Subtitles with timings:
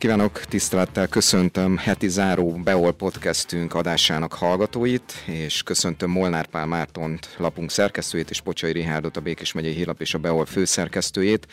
[0.00, 7.70] kívánok, tisztelettel köszöntöm heti záró Beol podcastünk adásának hallgatóit, és köszöntöm Molnár Pál Mártont, lapunk
[7.70, 11.46] szerkesztőjét, és Pocsai Rihárdot, a Békés megyei hírlap és a Beol főszerkesztőjét.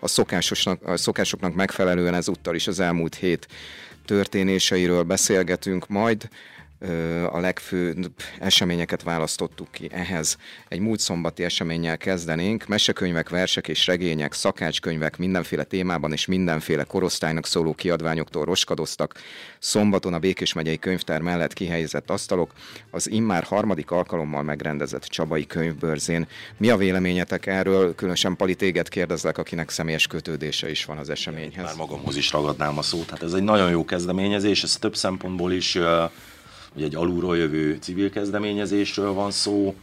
[0.00, 3.46] A, szokásosnak, a szokásoknak megfelelően ezúttal is az elmúlt hét
[4.04, 6.28] történéseiről beszélgetünk majd
[7.30, 10.36] a legfőbb eseményeket választottuk ki ehhez.
[10.68, 12.66] Egy múlt szombati eseménnyel kezdenénk.
[12.66, 19.14] Mesekönyvek, versek és regények, szakácskönyvek mindenféle témában és mindenféle korosztálynak szóló kiadványoktól roskadoztak.
[19.58, 22.52] Szombaton a Békés megyei könyvtár mellett kihelyezett asztalok
[22.90, 26.26] az immár harmadik alkalommal megrendezett Csabai könyvbörzén.
[26.56, 27.94] Mi a véleményetek erről?
[27.94, 31.64] Különösen Pali téged kérdezlek, akinek személyes kötődése is van az eseményhez.
[31.64, 33.10] Már magamhoz is ragadnám a szót.
[33.10, 35.78] Hát ez egy nagyon jó kezdeményezés, ez több szempontból is
[36.76, 39.74] ugye egy alulról jövő civil kezdeményezésről van szó,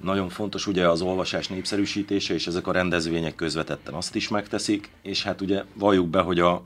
[0.00, 5.22] nagyon fontos ugye az olvasás népszerűsítése, és ezek a rendezvények közvetetten azt is megteszik, és
[5.22, 6.62] hát ugye valljuk be, hogy a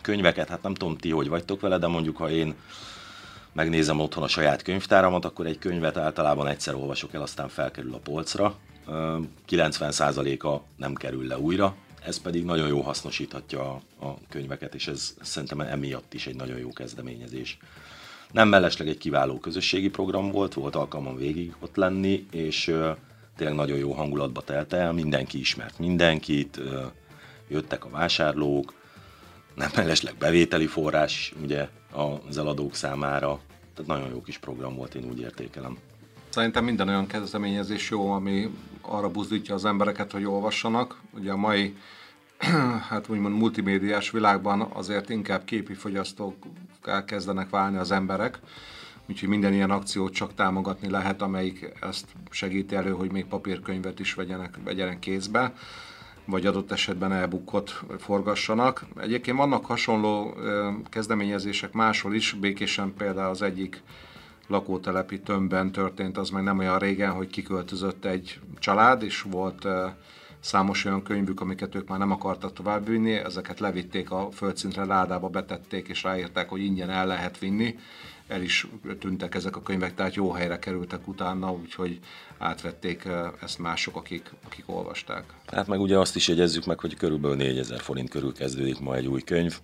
[0.00, 2.54] könyveket, hát nem tudom ti, hogy vagytok vele, de mondjuk ha én
[3.52, 7.98] megnézem otthon a saját könyvtáramat, akkor egy könyvet általában egyszer olvasok el, aztán felkerül a
[7.98, 8.56] polcra.
[9.48, 15.60] 90%-a nem kerül le újra, ez pedig nagyon jó hasznosíthatja a könyveket, és ez szerintem
[15.60, 17.58] emiatt is egy nagyon jó kezdeményezés.
[18.32, 22.96] Nem mellesleg egy kiváló közösségi program volt, volt alkalmam végig ott lenni, és uh,
[23.36, 26.60] tényleg nagyon jó hangulatba telt el, mindenki ismert mindenkit,
[27.48, 28.72] jöttek a vásárlók,
[29.54, 33.40] nem mellesleg bevételi forrás ugye az eladók számára,
[33.74, 35.78] tehát nagyon jó kis program volt, én úgy értékelem.
[36.28, 38.50] Szerintem minden olyan kezdeményezés jó, ami
[38.80, 41.00] arra buzdítja az embereket, hogy olvassanak.
[41.14, 41.76] Ugye a mai
[42.88, 46.34] hát úgymond multimédiás világban azért inkább képi fogyasztók
[47.06, 48.38] kezdenek válni az emberek,
[49.08, 54.14] úgyhogy minden ilyen akciót csak támogatni lehet, amelyik ezt segíti elő, hogy még papírkönyvet is
[54.14, 55.52] vegyenek, vegyenek kézbe
[56.26, 58.84] vagy adott esetben e-bookot forgassanak.
[58.96, 60.34] Egyébként vannak hasonló
[60.88, 63.82] kezdeményezések máshol is, békésen például az egyik
[64.46, 69.66] lakótelepi tömbben történt, az meg nem olyan régen, hogy kiköltözött egy család, és volt
[70.44, 75.88] számos olyan könyvük, amiket ők már nem akartak továbbvinni, ezeket levitték a földszintre, ládába betették,
[75.88, 77.78] és ráírták, hogy ingyen el lehet vinni.
[78.28, 78.66] El is
[78.98, 82.00] tűntek ezek a könyvek, tehát jó helyre kerültek utána, úgyhogy
[82.38, 83.08] átvették
[83.42, 85.24] ezt mások, akik, akik olvasták.
[85.46, 89.06] Hát meg ugye azt is jegyezzük meg, hogy körülbelül 4000 forint körül kezdődik ma egy
[89.06, 89.60] új könyv,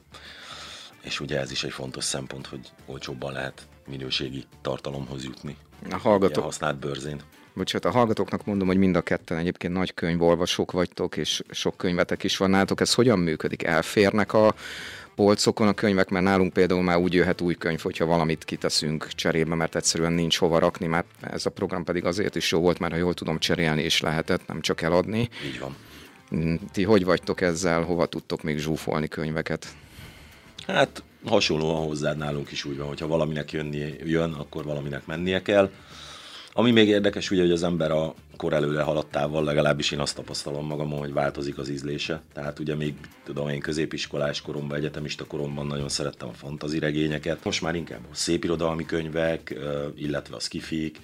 [1.03, 5.57] és ugye ez is egy fontos szempont, hogy olcsóbban lehet minőségi tartalomhoz jutni.
[5.91, 6.43] A hallgató...
[6.43, 7.21] használt bőrzén.
[7.61, 12.25] Bocsánat, a hallgatóknak mondom, hogy mind a ketten egyébként nagy könyvolvasók vagytok, és sok könyvetek
[12.25, 12.81] is van nálatok.
[12.81, 13.63] Ez hogyan működik?
[13.63, 14.55] Elférnek a
[15.15, 19.55] polcokon a könyvek, mert nálunk például már úgy jöhet új könyv, hogyha valamit kiteszünk cserébe,
[19.55, 22.93] mert egyszerűen nincs hova rakni, mert ez a program pedig azért is jó volt, mert
[22.93, 25.29] ha jól tudom, cserélni is lehetett, nem csak eladni.
[25.47, 25.77] Így van.
[26.35, 29.67] Mm, ti hogy vagytok ezzel, hova tudtok még zsúfolni könyveket?
[30.67, 35.71] Hát hasonlóan hozzád nálunk is úgy van, hogyha valaminek jönni, jön, akkor valaminek mennie kell.
[36.53, 40.67] Ami még érdekes, ugye, hogy az ember a kor előre haladtával, legalábbis én azt tapasztalom
[40.67, 42.23] magamon, hogy változik az ízlése.
[42.33, 42.95] Tehát ugye még,
[43.25, 47.45] tudom én, középiskolás koromban, egyetemista koromban nagyon szerettem a fantazi regényeket.
[47.45, 49.59] Most már inkább a szépirodalmi könyvek,
[49.95, 51.01] illetve a skifik,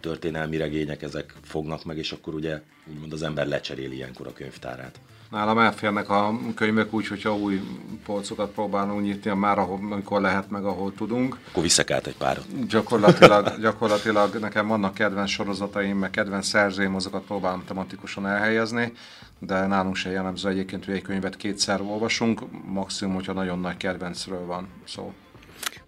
[0.00, 2.60] történelmi regények, ezek fognak meg, és akkor ugye
[2.90, 5.00] úgymond az ember lecseréli ilyenkor a könyvtárát.
[5.30, 7.60] Nálam elférnek a könyvek úgy, hogyha új
[8.04, 11.38] polcokat próbálunk nyitni, már ahol, amikor lehet meg, ahol tudunk.
[11.48, 12.66] Akkor viszek át egy párat.
[12.68, 18.92] Gyakorlatilag, gyakorlatilag nekem vannak kedvenc sorozataim, meg kedvenc szerzőim, azokat próbálom tematikusan elhelyezni,
[19.38, 24.46] de nálunk se jellemző egyébként, hogy egy könyvet kétszer olvasunk, maximum, hogyha nagyon nagy kedvencről
[24.46, 25.12] van szó.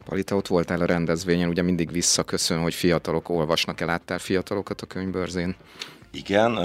[0.04, 4.86] Palita, ott voltál a rendezvényen, ugye mindig visszaköszön, hogy fiatalok olvasnak el, láttál fiatalokat a
[4.86, 5.56] könyvbörzén?
[6.12, 6.58] Igen,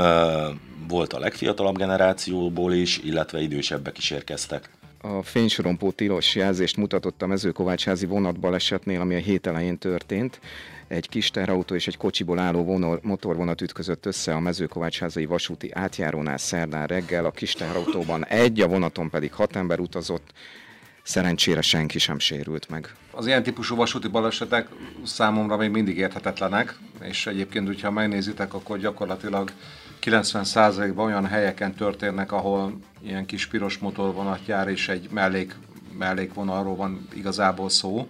[0.87, 4.69] volt a legfiatalabb generációból is, illetve idősebbek is érkeztek.
[5.01, 10.39] A fénysorompó tilos jelzést mutatott a mezőkovácsházi vonatbalesetnél, ami a hét elején történt.
[10.87, 16.37] Egy kis terautó és egy kocsiból álló vonor, motorvonat ütközött össze a mezőkovácsházai vasúti átjárónál
[16.37, 17.25] szerdán reggel.
[17.25, 20.33] A kis terautóban egy, a vonaton pedig hat ember utazott.
[21.05, 22.95] Szerencsére senki sem sérült meg.
[23.11, 24.67] Az ilyen típusú vasúti balesetek
[25.03, 29.51] számomra még mindig érthetetlenek, és egyébként, hogyha megnézitek, akkor gyakorlatilag
[30.01, 35.55] 90%-ban olyan helyeken történnek, ahol ilyen kis piros motorvonat jár, és egy mellék,
[35.97, 38.07] mellékvonalról van igazából szó.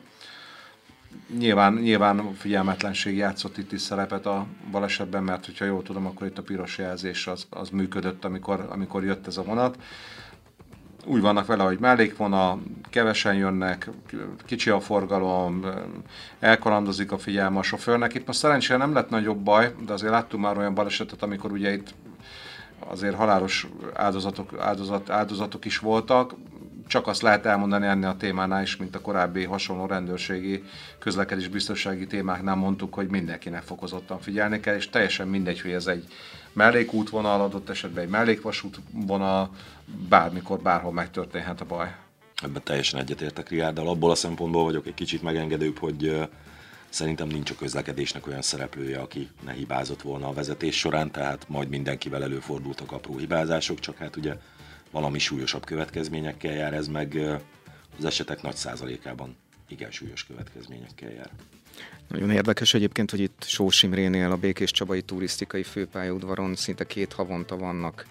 [1.38, 6.38] Nyilván, nyilván figyelmetlenség játszott itt is szerepet a balesetben, mert hogyha jól tudom, akkor itt
[6.38, 9.78] a piros jelzés az, az működött, amikor, amikor jött ez a vonat
[11.06, 13.90] úgy vannak vele, hogy mellékvonal, kevesen jönnek,
[14.46, 15.66] kicsi a forgalom,
[16.40, 18.14] elkalandozik a figyelme a sofőrnek.
[18.14, 21.74] Itt most szerencsére nem lett nagyobb baj, de azért láttunk már olyan balesetet, amikor ugye
[21.74, 21.94] itt
[22.80, 26.34] azért halálos áldozatok, áldozat, áldozatok is voltak.
[26.88, 30.64] Csak azt lehet elmondani ennél a témánál is, mint a korábbi hasonló rendőrségi
[31.00, 36.08] közlekedés biztonsági témáknál mondtuk, hogy mindenkinek fokozottan figyelni kell, és teljesen mindegy, hogy ez egy
[36.54, 39.50] mellékútvonal, adott esetben egy mellékvasútvonal,
[40.10, 41.96] bármikor, bárhol megtörténhet a baj.
[42.44, 43.88] Ebben teljesen egyetértek Riárdal.
[43.88, 46.28] Abból a szempontból vagyok egy kicsit megengedőbb, hogy
[46.90, 51.70] szerintem nincs a közlekedésnek olyan szereplője, aki ne hibázott volna a vezetés során, tehát majd
[51.70, 54.38] mindenkivel előfordultak apró hibázások, csak hát ugye
[54.96, 57.18] valami súlyosabb következményekkel jár, ez meg
[57.98, 59.36] az esetek nagy százalékában
[59.68, 61.30] igen súlyos következményekkel jár.
[62.08, 67.58] Nagyon érdekes egyébként, hogy itt Sós Imrénél a Békés Csabai turisztikai főpályaudvaron szinte két havonta
[67.58, 68.06] vannak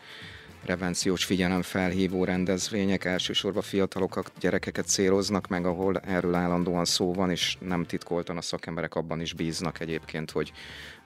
[0.65, 7.85] prevenciós figyelemfelhívó rendezvények, elsősorban fiatalokat, gyerekeket céloznak meg, ahol erről állandóan szó van, és nem
[7.85, 10.53] titkoltan a szakemberek abban is bíznak egyébként, hogy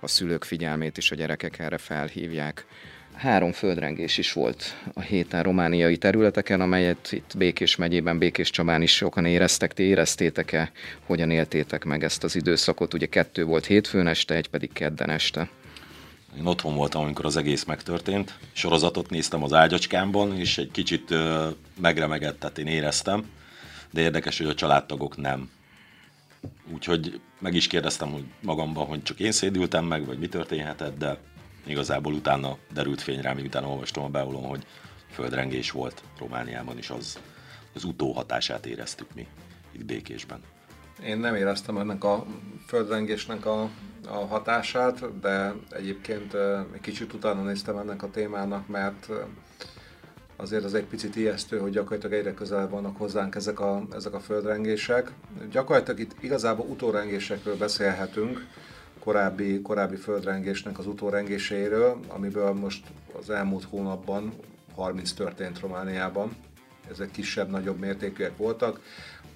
[0.00, 2.66] a szülők figyelmét is a gyerekek erre felhívják.
[3.14, 8.94] Három földrengés is volt a héten romániai területeken, amelyet itt Békés megyében, Békés Csabán is
[8.94, 9.72] sokan éreztek.
[9.72, 10.72] Ti éreztétek-e,
[11.06, 12.94] hogyan éltétek meg ezt az időszakot?
[12.94, 15.48] Ugye kettő volt hétfőn este, egy pedig kedden este.
[16.38, 18.38] Én otthon voltam, amikor az egész megtörtént.
[18.52, 21.14] Sorozatot néztem az ágyacskámban, és egy kicsit
[21.80, 23.30] megremegett, tehát én éreztem.
[23.90, 25.50] De érdekes, hogy a családtagok nem.
[26.72, 31.18] Úgyhogy meg is kérdeztem hogy magamban, hogy csak én szédültem meg, vagy mi történhetett, de
[31.66, 34.66] igazából utána derült fény rá, miután olvastam a beolón, hogy
[35.10, 37.18] földrengés volt Romániában, és az,
[37.74, 39.26] az utóhatását éreztük mi
[39.72, 40.40] itt Békésben.
[41.04, 42.26] Én nem éreztem ennek a
[42.66, 43.70] földrengésnek a,
[44.08, 46.34] a hatását, de egyébként
[46.72, 49.08] egy kicsit utána néztem ennek a témának, mert
[50.36, 54.20] azért az egy picit ijesztő, hogy gyakorlatilag egyre közel vannak hozzánk ezek a, ezek a
[54.20, 55.12] földrengések.
[55.50, 58.46] Gyakorlatilag itt igazából utórengésekről beszélhetünk,
[58.98, 62.86] korábbi, korábbi földrengésnek az utórengéséről, amiből most
[63.18, 64.32] az elmúlt hónapban
[64.74, 66.36] 30 történt Romániában.
[66.90, 68.80] Ezek kisebb-nagyobb mértékűek voltak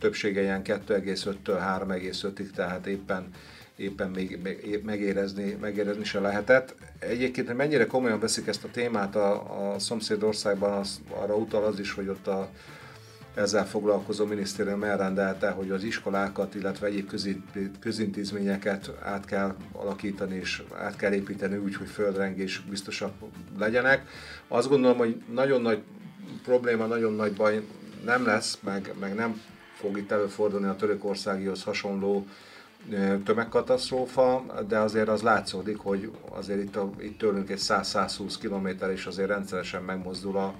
[0.02, 3.28] többsége ilyen 2,5-től 3,5-ig, tehát éppen
[3.76, 6.74] éppen még, még megérezni, megérezni se lehetett.
[6.98, 11.92] Egyébként, mennyire komolyan veszik ezt a témát a, a szomszédországban, az, arra utal az is,
[11.92, 12.48] hogy ott a,
[13.34, 17.10] ezzel foglalkozó minisztérium elrendelte, hogy az iskolákat, illetve egyéb
[17.80, 23.12] közintézményeket át kell alakítani és át kell építeni úgy, hogy földrengés biztosak
[23.58, 24.06] legyenek.
[24.48, 25.82] Azt gondolom, hogy nagyon nagy
[26.44, 27.62] probléma, nagyon nagy baj
[28.04, 29.40] nem lesz, meg, meg nem
[29.74, 32.26] fog itt előfordulni a törökországihoz hasonló
[33.24, 39.06] tömegkatasztrófa, de azért az látszódik, hogy azért itt, a, itt tőlünk egy 100-120 km és
[39.06, 40.54] azért rendszeresen megmozdul a,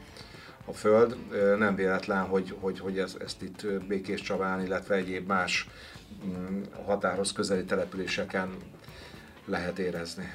[0.65, 1.17] a Föld.
[1.59, 5.69] Nem véletlen, hogy, hogy, hogy ez, ezt itt Békés Csabán, illetve egyéb más
[6.27, 8.57] mm, határhoz közeli településeken
[9.45, 10.33] lehet érezni.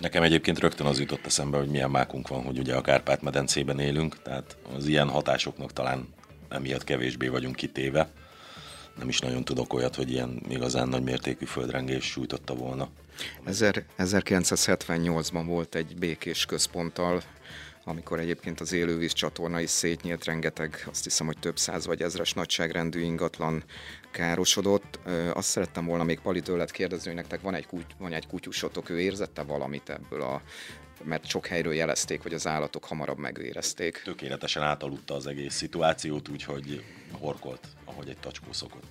[0.00, 4.22] Nekem egyébként rögtön az jutott eszembe, hogy milyen mákunk van, hogy ugye a Kárpát-medencében élünk,
[4.22, 6.08] tehát az ilyen hatásoknak talán
[6.54, 8.10] emiatt kevésbé vagyunk kitéve.
[8.98, 12.88] Nem is nagyon tudok olyat, hogy ilyen igazán nagy mértékű földrengés sújtotta volna.
[13.46, 17.22] 1978-ban volt egy békés központtal,
[17.84, 22.32] amikor egyébként az élővíz csatorna is szétnyílt, rengeteg, azt hiszem, hogy több száz vagy ezres
[22.32, 23.64] nagyságrendű ingatlan
[24.10, 24.98] károsodott.
[25.32, 28.88] Azt szerettem volna még Pali tőled kérdezni, hogy nektek van egy, kuty, van egy kutyusotok,
[28.90, 30.42] ő érzette valamit ebből a
[31.02, 34.02] mert sok helyről jelezték, hogy az állatok hamarabb megvérezték.
[34.04, 38.84] Tökéletesen átaludta az egész szituációt, úgyhogy horkolt, ahogy egy tacskó szokott.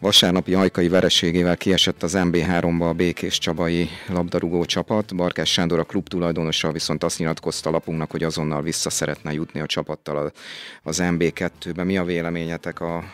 [0.00, 5.16] Vasárnapi ajkai vereségével kiesett az MB3-ba a Békés Csabai labdarúgó csapat.
[5.16, 9.66] Barkás Sándor a klub tulajdonosa viszont azt nyilatkozta lapunknak, hogy azonnal vissza szeretne jutni a
[9.66, 10.32] csapattal
[10.82, 11.84] az MB2-be.
[11.84, 13.04] Mi a véleményetek a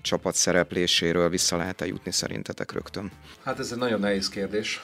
[0.00, 1.28] csapat szerepléséről?
[1.28, 3.10] Vissza lehet-e jutni szerintetek rögtön?
[3.44, 4.80] Hát ez egy nagyon nehéz kérdés.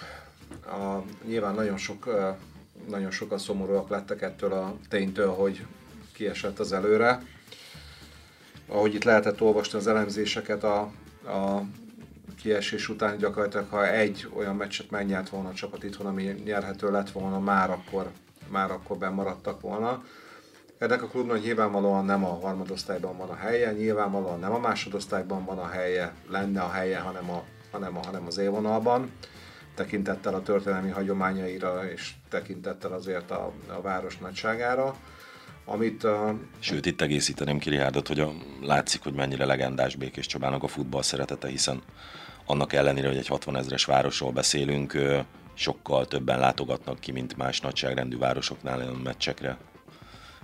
[0.66, 2.06] A, nyilván nagyon sok
[2.88, 5.66] nagyon sokan szomorúak lettek ettől a ténytől, hogy
[6.12, 7.22] kiesett az előre.
[8.66, 10.80] Ahogy itt lehetett olvasni az elemzéseket, a,
[11.24, 11.62] a
[12.42, 17.10] kiesés után gyakorlatilag, ha egy olyan meccset megnyert volna a csapat itthon, ami nyerhető lett
[17.10, 18.10] volna, már akkor,
[18.48, 20.04] már akkor maradtak volna.
[20.78, 25.58] Ennek a klubnak nyilvánvalóan nem a harmadosztályban van a helye, nyilvánvalóan nem a másodosztályban van
[25.58, 29.10] a helye, lenne a helye, hanem, a, hanem, a, hanem az élvonalban
[29.78, 34.96] tekintettel a történelmi hagyományaira és tekintettel azért a, a város nagyságára.
[35.64, 36.38] Amit a...
[36.58, 41.02] Sőt, itt egészíteném ki Rihárdot, hogy a, látszik, hogy mennyire legendás Békés Csabának a futball
[41.02, 41.82] szeretete, hiszen
[42.46, 44.98] annak ellenére, hogy egy 60 ezres városról beszélünk,
[45.54, 49.58] sokkal többen látogatnak ki, mint más nagyságrendű városoknál a meccsekre.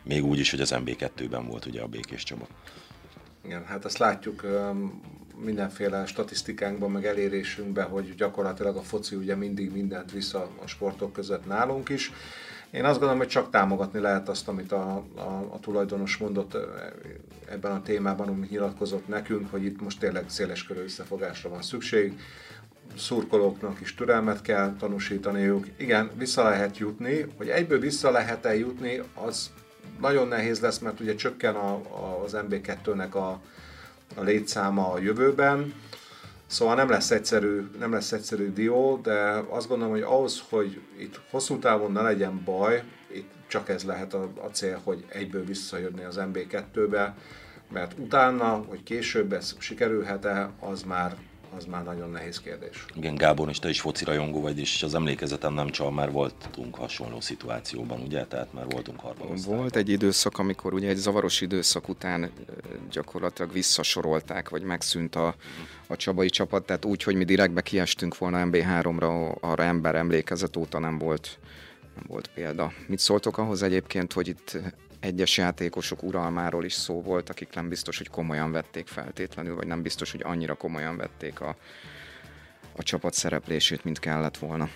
[0.02, 2.46] Még úgy is, hogy az MB2-ben volt ugye a Békés Csaba.
[3.44, 4.44] Igen, hát ezt látjuk
[5.42, 11.46] mindenféle statisztikánkban, meg elérésünkben, hogy gyakorlatilag a foci ugye mindig mindent vissza a sportok között
[11.46, 12.12] nálunk is.
[12.70, 16.56] Én azt gondolom, hogy csak támogatni lehet azt, amit a, a, a tulajdonos mondott
[17.50, 22.18] ebben a témában, amit nyilatkozott nekünk, hogy itt most tényleg széleskörű összefogásra van szükség
[22.96, 25.66] szurkolóknak is türelmet kell tanúsítaniuk.
[25.76, 29.50] Igen, vissza lehet jutni, hogy egyből vissza lehet-e jutni, az
[30.00, 33.40] nagyon nehéz lesz, mert ugye csökken a, a, az MB2-nek a,
[34.22, 35.74] létszáma a jövőben,
[36.46, 41.20] Szóval nem lesz egyszerű, nem lesz egyszerű dió, de azt gondolom, hogy ahhoz, hogy itt
[41.30, 46.04] hosszú távon ne legyen baj, itt csak ez lehet a, a cél, hogy egyből visszajönni
[46.04, 47.14] az MB2-be,
[47.72, 51.16] mert utána, hogy később ez sikerülhet-e, az már
[51.56, 52.84] az már nagyon nehéz kérdés.
[52.94, 56.74] Igen, Gábor, és te is foci rajongó vagy, és az emlékezetem nem csal, már voltunk
[56.74, 58.24] hasonló szituációban, ugye?
[58.24, 59.58] Tehát már voltunk harmadosztályban.
[59.58, 62.30] Volt egy időszak, amikor ugye egy zavaros időszak után
[62.90, 65.34] gyakorlatilag visszasorolták, vagy megszűnt a,
[65.86, 70.78] a csabai csapat, tehát úgy, hogy mi direktbe kiestünk volna MB3-ra, arra ember emlékezet óta
[70.78, 71.38] nem volt,
[71.94, 72.72] nem volt példa.
[72.86, 74.58] Mit szóltok ahhoz egyébként, hogy itt
[75.04, 79.82] egyes játékosok uralmáról is szó volt, akik nem biztos, hogy komolyan vették feltétlenül, vagy nem
[79.82, 81.56] biztos, hogy annyira komolyan vették a,
[82.76, 84.68] a csapat szereplését, mint kellett volna.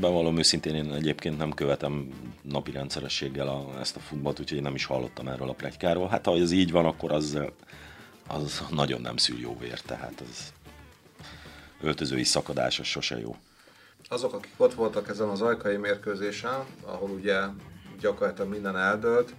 [0.00, 2.08] Bevallom őszintén, én egyébként nem követem
[2.42, 6.08] napi rendszerességgel a, ezt a futballt, úgyhogy én nem is hallottam erről a plegykáról.
[6.08, 7.38] Hát ha ez így van, akkor az,
[8.26, 10.52] az nagyon nem szül jó vér, tehát az
[11.80, 13.36] öltözői szakadás az sose jó.
[14.08, 17.38] Azok, akik ott voltak ezen az ajkai mérkőzésen, ahol ugye
[17.98, 19.34] gyakorlatilag minden eldőlt.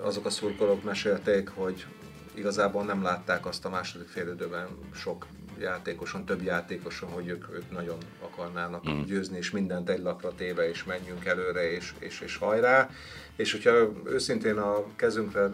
[0.00, 1.86] Azok a szurkolók mesélték, hogy
[2.34, 5.26] igazából nem látták azt a második félidőben sok
[5.58, 9.02] játékoson, több játékoson, hogy ők, ők nagyon akarnának mm.
[9.02, 12.90] győzni, és mindent egy lapra téve, és menjünk előre, és, és, és hajrá.
[13.36, 15.50] És hogyha őszintén a kezünkre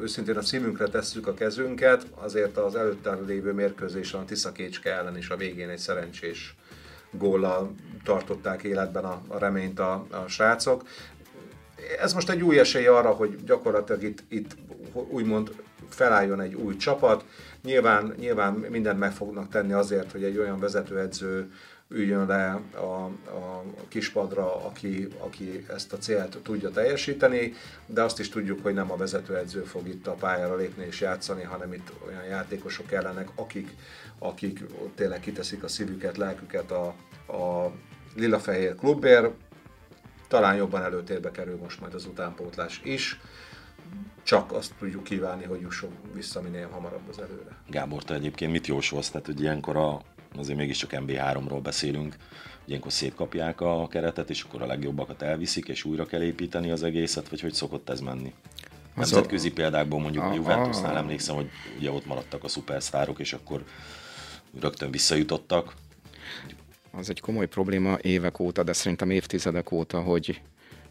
[0.00, 5.28] őszintén a szívünkre tesszük a kezünket, azért az előtte lévő mérkőzésen a Tiszakécske ellen is
[5.28, 6.54] a végén egy szerencsés
[7.12, 10.82] góllal tartották életben a, a reményt a, a srácok.
[12.00, 14.56] Ez most egy új esély arra, hogy gyakorlatilag itt, itt
[14.92, 15.54] úgymond
[15.88, 17.24] felálljon egy új csapat.
[17.62, 21.52] Nyilván, nyilván mindent meg fognak tenni azért, hogy egy olyan vezetőedző
[21.94, 23.04] üljön le a,
[23.36, 27.54] a kispadra, aki, aki ezt a célt tudja teljesíteni,
[27.86, 31.42] de azt is tudjuk, hogy nem a vezetőedző fog itt a pályára lépni és játszani,
[31.42, 33.70] hanem itt olyan játékosok kellenek, akik,
[34.18, 36.86] akik tényleg kiteszik a szívüket, lelküket a,
[37.32, 37.72] a
[38.14, 39.30] lila-fehér klubért.
[40.28, 43.20] Talán jobban előtérbe kerül most majd az utánpótlás is
[44.22, 47.56] csak azt tudjuk kívánni, hogy jusson vissza minél hamarabb az előre.
[47.68, 49.10] Gábor, te egyébként mit jósolsz?
[49.10, 50.02] Tehát, hogy ilyenkor a
[50.38, 52.16] azért mégiscsak MB3-ról beszélünk,
[52.64, 57.28] ilyenkor szétkapják a keretet, és akkor a legjobbakat elviszik, és újra kell építeni az egészet,
[57.28, 58.34] vagy hogy szokott ez menni?
[58.94, 63.64] Nemzetközi példákból mondjuk a Juventusnál emlékszem, hogy ugye ott maradtak a szupersztárok, és akkor
[64.60, 65.74] rögtön visszajutottak.
[66.90, 70.40] Az egy komoly probléma évek óta, de szerintem évtizedek óta, hogy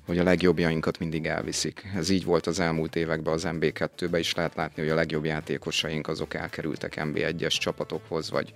[0.05, 1.83] hogy a legjobbjainkat mindig elviszik.
[1.95, 6.07] Ez így volt az elmúlt években az MB2-ben is lehet látni, hogy a legjobb játékosaink
[6.07, 8.53] azok elkerültek MB1-es csapatokhoz, vagy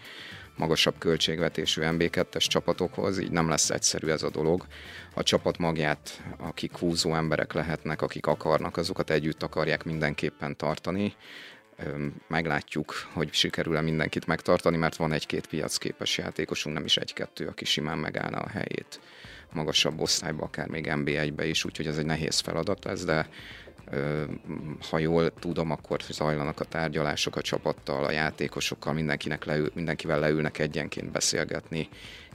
[0.56, 4.66] magasabb költségvetésű MB2-es csapatokhoz, így nem lesz egyszerű ez a dolog.
[5.14, 11.14] A csapat magját, akik húzó emberek lehetnek, akik akarnak, azokat együtt akarják mindenképpen tartani.
[12.28, 17.98] Meglátjuk, hogy sikerül-e mindenkit megtartani, mert van egy-két piacképes játékosunk, nem is egy-kettő, aki simán
[17.98, 19.00] megállna a helyét
[19.54, 23.30] magasabb osztályba, akár még MB1-be is, úgyhogy ez egy nehéz feladat lesz, de
[24.90, 30.60] ha jól tudom, akkor zajlanak a tárgyalások a csapattal, a játékosokkal, mindenkinek leül, mindenkivel leülnek
[30.60, 31.90] egyenként beszélgetni,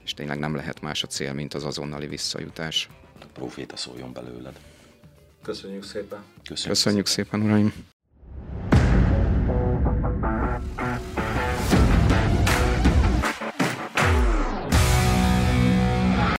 [0.04, 2.88] és tényleg nem lehet más a cél, mint az azonnali visszajutás.
[3.20, 4.60] A proféta szóljon belőled.
[5.42, 6.24] Köszönjük szépen.
[6.44, 7.72] Köszönjük, Köszönjük szépen, uraim.